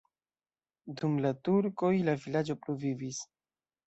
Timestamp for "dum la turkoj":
1.01-1.91